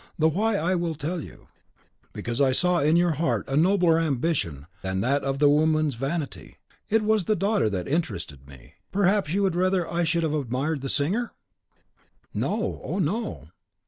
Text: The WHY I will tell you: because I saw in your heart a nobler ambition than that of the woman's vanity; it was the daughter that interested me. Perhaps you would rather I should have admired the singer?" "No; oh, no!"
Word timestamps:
The 0.17 0.27
WHY 0.29 0.55
I 0.55 0.73
will 0.73 0.95
tell 0.95 1.21
you: 1.21 1.47
because 2.11 2.41
I 2.41 2.53
saw 2.53 2.79
in 2.79 2.95
your 2.95 3.11
heart 3.11 3.47
a 3.47 3.55
nobler 3.55 3.99
ambition 3.99 4.65
than 4.81 4.99
that 5.01 5.23
of 5.23 5.37
the 5.37 5.47
woman's 5.47 5.93
vanity; 5.93 6.57
it 6.89 7.03
was 7.03 7.25
the 7.25 7.35
daughter 7.35 7.69
that 7.69 7.87
interested 7.87 8.47
me. 8.49 8.73
Perhaps 8.91 9.31
you 9.31 9.43
would 9.43 9.53
rather 9.53 9.87
I 9.87 10.03
should 10.03 10.23
have 10.23 10.33
admired 10.33 10.81
the 10.81 10.89
singer?" 10.89 11.33
"No; 12.33 12.81
oh, 12.83 12.97
no!" 12.97 13.49